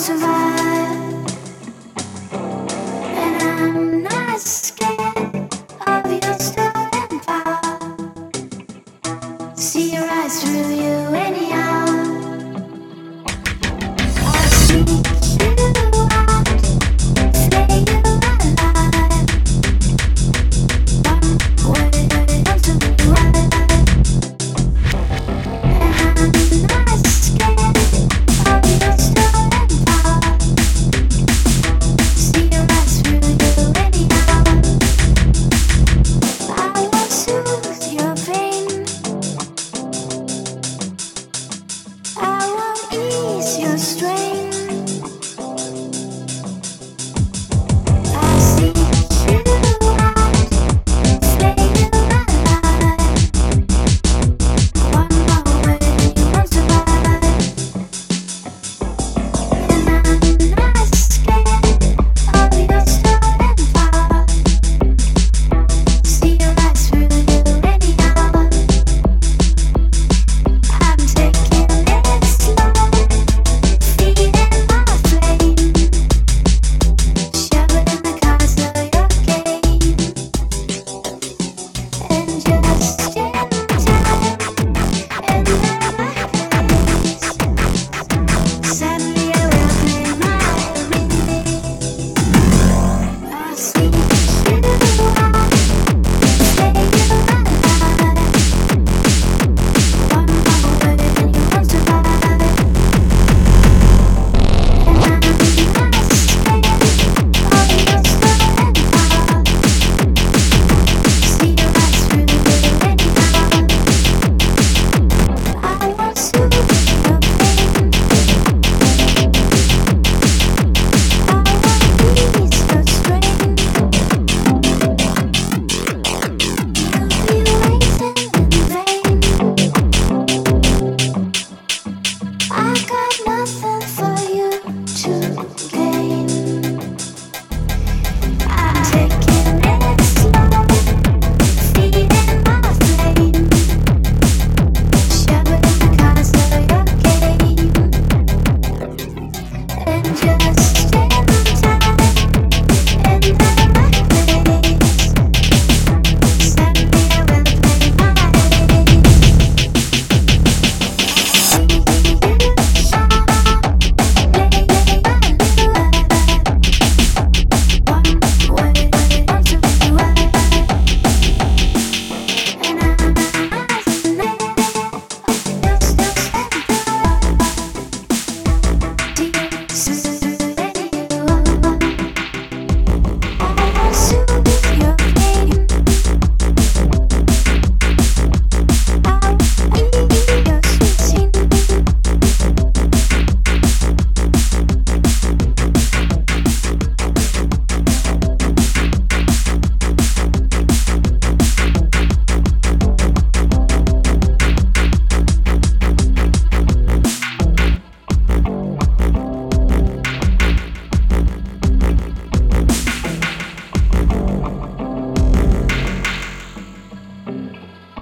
survive. 0.00 0.61
strange. 44.02 44.31